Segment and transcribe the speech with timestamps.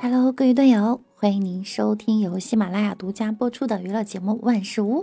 [0.00, 5.02] Hello，各位队友，欢迎您收听由喜马拉雅独家播出的娱乐节目《万事屋》。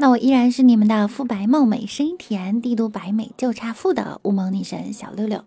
[0.00, 5.44] 那我依然是你们的肤白貌美、声音甜、帝都白美就差富的乌蒙女神小六六。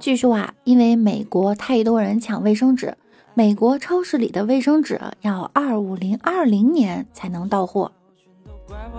[0.00, 2.96] 据说啊，因为美国太多人抢卫生纸，
[3.34, 7.92] 美国超市里的卫生纸要二五零二零年才能到货。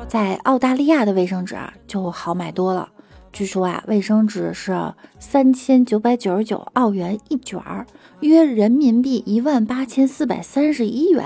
[0.08, 2.88] 在澳大利亚的卫生纸就好买多了。
[3.32, 7.86] 据说啊，卫生纸是三千九百九十九澳元一卷儿，
[8.20, 11.26] 约人民币一万八千四百三十一元，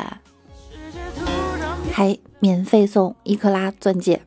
[1.91, 4.21] 还免费送一克拉钻戒。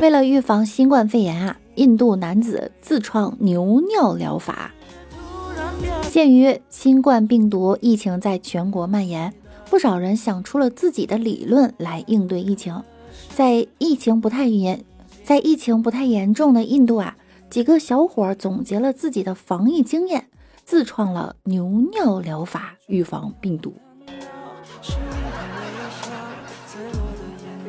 [0.00, 4.72] 为了预防新冠肺炎啊，印度男子自创牛尿疗法。
[6.10, 9.32] 鉴于新冠病毒疫情在全国蔓延。
[9.70, 12.82] 不少人想出了自己的理论来应对疫情，
[13.30, 14.84] 在疫情不太严，
[15.24, 17.16] 在疫情不太严重的印度啊，
[17.50, 20.26] 几个小伙总结了自己的防疫经验，
[20.64, 23.74] 自创了牛尿疗法预防病毒。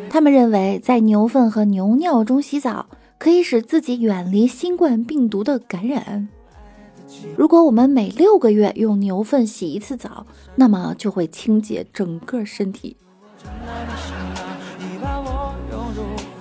[0.10, 2.86] 他们认为，在牛粪和牛尿中洗澡，
[3.18, 6.30] 可以使自己远离新冠病毒的感染。
[7.38, 10.26] 如果我们每六个月用牛粪洗一次澡，
[10.56, 12.98] 那么就会清洁整个身体。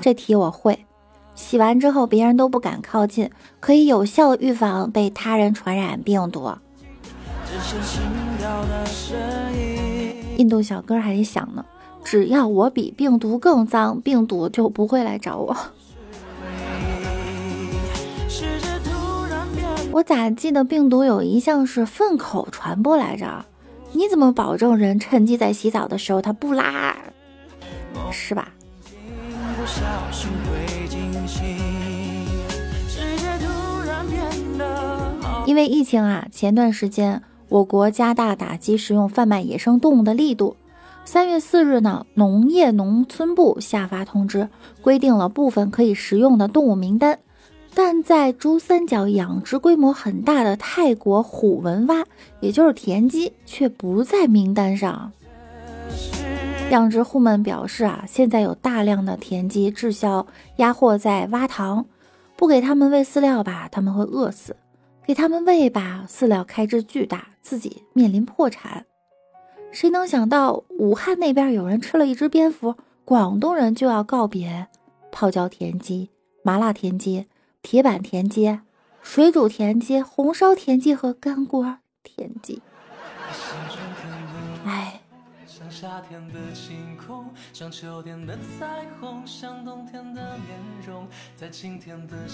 [0.01, 0.87] 这题我会，
[1.35, 6.51] 洗完之后别人都不敢靠近，可以有效预防被他人传染病毒。
[10.37, 11.65] 印度小哥还想呢，
[12.03, 15.57] 只要我比病毒更脏，病毒就不会来找我。
[19.95, 23.45] 我咋记得病毒有一项是粪口传播来着？
[23.93, 26.97] 你怎么保证人趁机在洗澡的时候他不拉？
[28.11, 28.49] 是吧？
[35.47, 40.57] 因为疫情啊，前段时间我国加大打击食用贩卖野生动物的力度。
[41.05, 44.49] 三月四日呢，农业农村部下发通知，
[44.83, 47.21] 规定了部分可以食用的动物名单。
[47.77, 52.05] 但在珠三角养殖规模很大的泰国虎纹蛙，
[52.41, 55.11] 也就是田鸡，却不在名单上。
[56.71, 60.27] 养殖户们表示啊，现在有大量的田鸡滞销
[60.57, 61.85] 压货在蛙塘，
[62.37, 64.53] 不给他们喂饲料吧，他们会饿死；
[65.05, 68.87] 给他们喂吧，饲料开支巨大，自己面临破产。
[69.73, 74.69] 谁能想到武汉那边有人吃了一只蝙蝠，广东人就要告别
[75.11, 76.11] 泡椒田鸡、
[76.45, 77.27] 麻辣田鸡。
[77.65, 78.61] 铁板田鸡、
[79.03, 82.61] 水煮田鸡、红烧田鸡和干锅田鸡。
[84.67, 85.01] 哎，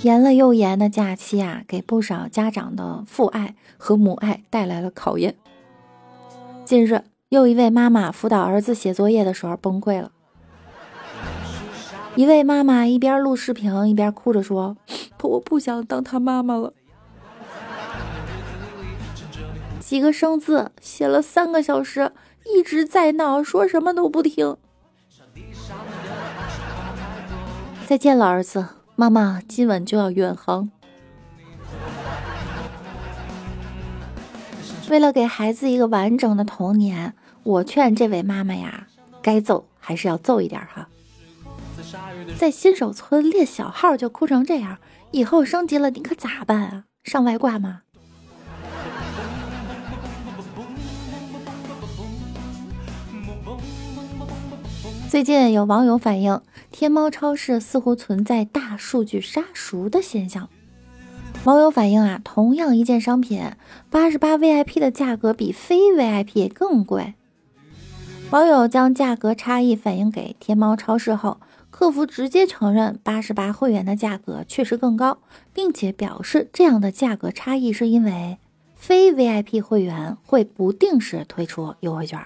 [0.02, 5.36] 严了又严的假期啊，给不少家长的父爱和母爱带来了考验。
[6.64, 10.10] 近日，又一位妈妈辅导儿子写作业的时候崩溃了。
[12.16, 14.76] 一位妈妈一边录视频一边哭着说。
[15.22, 16.72] 我不想当他妈妈了。
[19.78, 22.10] 几个生字写了三个小时，
[22.46, 24.56] 一直在闹，说什么都不听。
[27.86, 28.66] 再见了，儿子，
[28.96, 30.70] 妈妈今晚就要远航。
[34.88, 38.86] 为了给孩子一个完整的童年，我劝这位妈妈呀，
[39.22, 40.88] 该揍还是要揍一点哈。
[42.36, 44.78] 在新手村练小号就哭成这样。
[45.12, 46.84] 以后升级了，你可咋办啊？
[47.02, 47.82] 上外挂吗？
[55.08, 56.40] 最近有网友反映，
[56.70, 60.48] 天猫超市似乎存在大数据杀熟的现象。
[61.42, 63.42] 网友反映啊，同样一件商品，
[63.90, 67.14] 八十八 VIP 的价格比非 VIP 更贵。
[68.30, 71.40] 网友将价格差异反映给天猫超市后。
[71.70, 75.18] 客服直接承认八十八会员的价格确实更高，
[75.54, 78.38] 并且表示这样的价格差异是因为
[78.74, 82.20] 非 VIP 会员会不定时推出优惠券。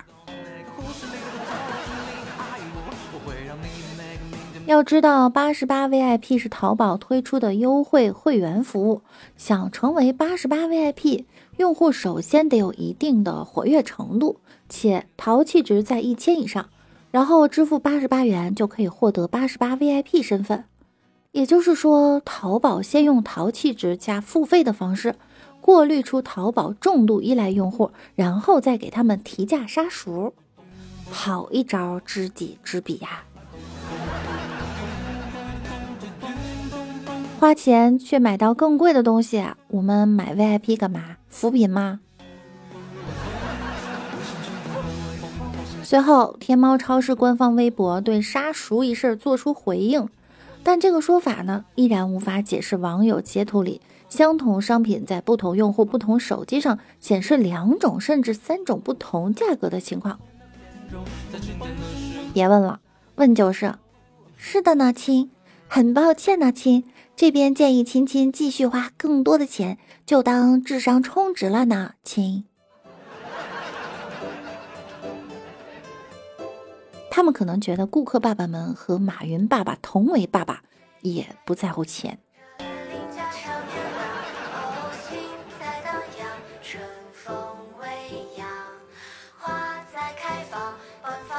[4.67, 9.03] 要知道，八十八 VIP 是淘宝推出的优惠会员服务，
[9.37, 11.27] 想成为八十八 VIP
[11.59, 14.41] 用户，首先得有一定的活跃程度，
[14.71, 16.71] 且淘气值在一千以上。
[17.15, 20.65] 然后支付八十八元就可以获得八十八 VIP 身份，
[21.31, 25.15] 也就是说，淘宝先用淘气值加付费的方式，
[25.61, 30.35] 过滤出淘宝重度依赖用户，然后再给他们提价杀熟。
[31.09, 33.23] 好一招知己知彼呀！
[37.39, 41.19] 花钱却买到更贵的东西，我们买 VIP 干嘛？
[41.29, 42.01] 扶贫吗？
[45.85, 50.09] 随后，天猫超市官方微博对杀熟一事做出回应，
[50.63, 60.19] 但这个说法呢，依然无法解释网友截图里相同商品在不同用户、不同手机上显示两种甚至三种不同价格的情况。
[62.33, 62.81] 别问了，
[63.17, 63.75] 问就是，
[64.39, 65.31] 是的呢，亲，
[65.69, 66.85] 很抱歉呢，亲，
[67.15, 69.77] 这边建议亲亲继续花更多的钱，
[70.07, 72.45] 就当智商充值了呢，亲。
[77.17, 80.63] 他们可能觉得顾客爸爸们和马云爸爸同为爸爸，
[81.01, 82.19] 也不在乎钱。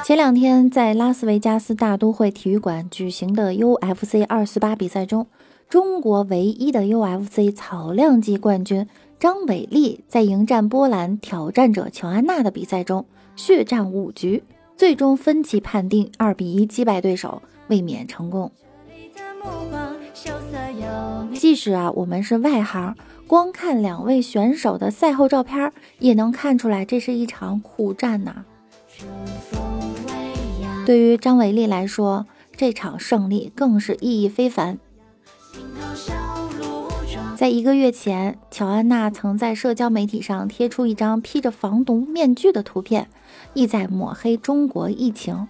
[0.02, 5.26] 前两天在拉斯维加斯大都会体育馆举行的 UFC 二四八比赛中，
[5.68, 8.88] 中国唯一的 UFC 草量级冠军
[9.20, 13.04] 张伟丽在迎战波兰挑战者乔安娜的比赛中
[13.36, 14.42] 血战五局。
[14.76, 18.52] 最终分歧判定二比一击败对手，卫冕成功。
[21.34, 22.94] 即使啊，我们是外行，
[23.26, 28.44] 光看两位选手的赛后照片，也能看出来这是一场苦战呐。
[30.84, 32.26] 对于张伟丽来说，
[32.56, 34.78] 这场胜利更是意义非凡。
[37.36, 43.10] 在一个月前，乔安娜曾在社交媒体上贴出一张披着防毒面具的图片，
[43.52, 45.46] 意在抹黑中国疫情。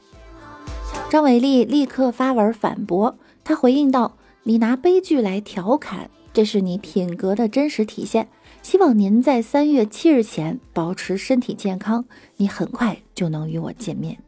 [1.09, 8.27] 张伟丽立刻发文反驳，他回应道：“你拿悲剧来调侃，这是你品格的真实体现。
[8.63, 12.05] 希望您在三月七日前保持身体健康，
[12.39, 14.19] 你很快就能与我见面。”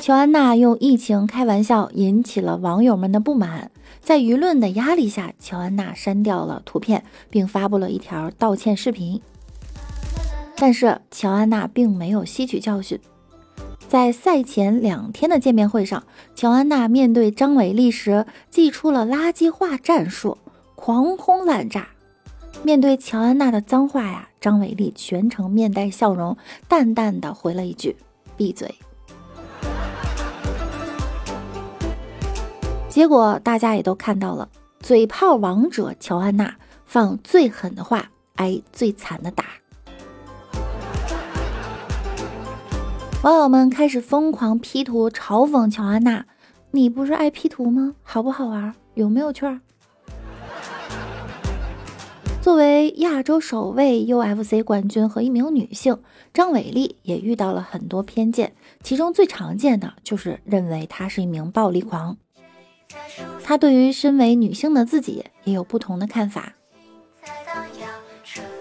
[0.00, 3.70] 乔安娜用疫情开玩笑，引起了网友们的不满。
[4.00, 9.20] 在舆论的压力下，乔安娜删掉了图片，并发布了一条道歉视频。
[10.56, 12.98] 但是，乔安娜并没有吸取教训。
[13.88, 16.02] 在赛前两天的见面会上，
[16.34, 20.38] 乔安娜面对张伟丽时，祭出了垃圾话战术，
[20.76, 21.88] 狂轰滥炸。
[22.62, 26.34] 面对乔安娜的脏话呀，张伟丽全程面带笑容，
[26.66, 27.94] 淡淡的回了一句
[28.34, 28.74] ：“闭嘴。”
[32.90, 34.48] 结果大家也都看到了，
[34.80, 39.44] 嘴炮王者乔安娜放最狠的话，挨最惨的打。
[43.22, 46.26] 网友们开始疯狂 P 图嘲讽乔安娜
[46.72, 47.94] ：“你不是爱 P 图吗？
[48.02, 48.74] 好不好玩？
[48.94, 49.60] 有没有趣儿？”
[52.42, 55.98] 作为亚洲首位 UFC 冠军和一名女性，
[56.34, 62.16] 张伟丽也遇到了很多偏见，其中最常见的就是认为她是一名暴力狂。
[63.42, 66.54] 她对于身为女性的自己也有不同的看法。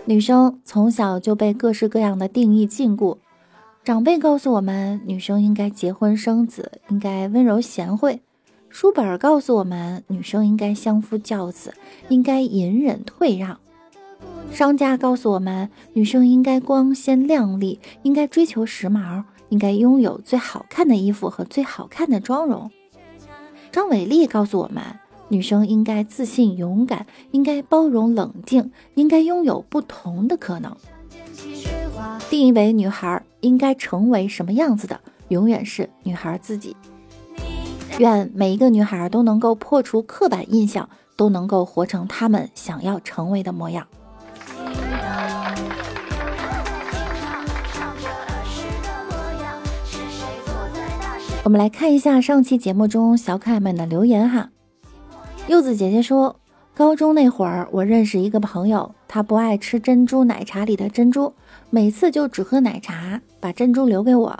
[0.05, 3.17] 女生从小就被各式各样的定义禁锢，
[3.83, 8.19] 长辈告诉我们，女生应该结婚生子，应该温柔贤惠；
[8.69, 11.75] 书本告诉我们，女生应该相夫教子，
[12.07, 13.57] 应该隐忍退让；
[14.51, 22.71] 商家告诉我们，女生应该光鲜亮丽，应该追求时髦，应该拥有最好看的衣服和最好看的妆容。
[23.71, 24.83] 张伟丽告诉我们，
[25.27, 30.75] 女生应该自信勇敢，应该包容冷静，应该拥有不同的可能。
[32.29, 36.75] 定义为女孩应该成为什么样子的，永远是女孩自己。
[37.99, 43.85] 愿每一个女孩都能够破除刻板印象，都能够活成她们想要成为的模样。
[51.41, 54.51] 我们来看一下上期节目中小可爱们的留言哈。
[55.47, 56.37] 柚子姐姐说，
[56.75, 61.33] 高中那会儿我认识一个朋友，他不爱吃珍珠奶茶里的珍珠，
[61.69, 64.37] 每次就只喝奶茶，把珍珠留给我。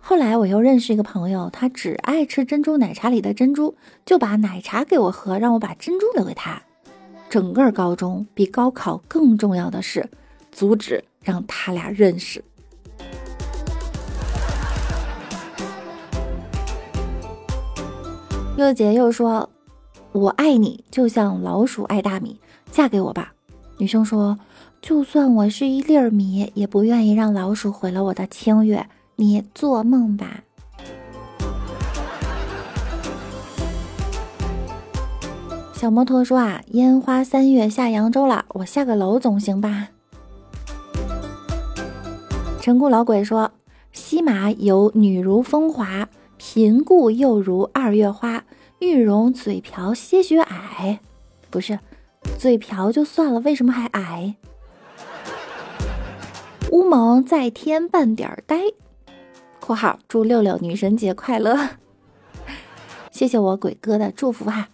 [0.00, 6.60] 后来我又认识一个朋友，他只爱吃珍珠奶茶里的珍珠，就把奶茶给我喝，让我把珍珠留给他。
[7.30, 10.10] 整个高中比高考更重要的是，
[10.50, 12.42] 阻止让他俩认识。
[18.60, 19.48] 六姐又说
[20.12, 22.38] ：“我爱你，就像老鼠爱大米，
[22.70, 23.32] 嫁给我吧。”
[23.80, 24.38] 女生说
[24.82, 28.86] ：“就算我是一粒米，也不愿意让老鼠毁了我的清月。
[29.16, 30.42] 你做梦吧。”
[35.72, 39.88] 小摩托说：“啊，烟花三月下扬州了，我下个楼总行吧？”
[42.60, 43.52] 陈固老鬼说
[43.90, 46.06] ：“西马有女如风华，
[46.42, 48.46] 贫故又如二月花，
[48.78, 51.00] 玉容嘴瓢些许矮。”
[51.50, 51.78] 不是，
[52.38, 54.36] 嘴瓢就算了，为什么还矮？
[56.72, 58.58] 乌蒙在天半点呆。
[59.60, 61.72] 括号祝六六女神节快乐！
[63.10, 64.70] 谢谢我鬼哥的祝福哈。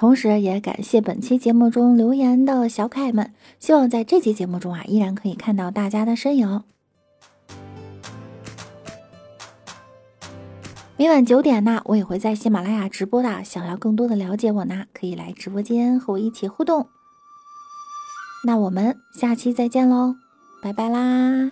[0.00, 3.32] 同时，也感谢本期节目中留言的小可爱们。
[3.60, 6.64] 希望在这期节目中啊，依然可以看到大家的身影。
[11.04, 13.44] 每晚九点呢，我也会在喜马拉雅直播的。
[13.44, 16.88] 想要更多的了解我呢，可以来直播间和我一起互动。
[18.46, 20.16] 那我们下期再见喽，
[20.62, 21.50] 拜拜啦！